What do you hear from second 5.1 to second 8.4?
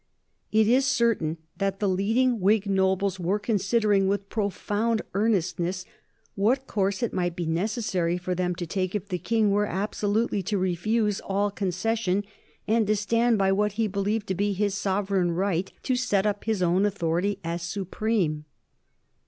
earnestness, what course it might be necessary for